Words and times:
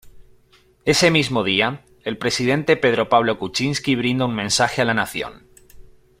Ese 0.83 1.11
mismo 1.11 1.43
día 1.43 1.85
el 2.05 2.17
presidente 2.17 2.75
Pedro 2.75 3.07
Pablo 3.07 3.37
Kuczynski 3.37 3.95
brinda 3.95 4.25
un 4.25 4.33
mensaje 4.33 4.81
a 4.81 4.85
la 4.85 4.95
Nación. 4.95 5.45